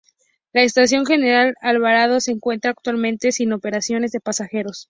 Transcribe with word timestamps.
La 0.51 0.63
Estación 0.63 1.05
General 1.05 1.53
Alvarado 1.61 2.19
se 2.21 2.31
encuentra 2.31 2.71
actualmente 2.71 3.31
sin 3.31 3.53
operaciones 3.53 4.11
de 4.11 4.19
pasajeros. 4.19 4.79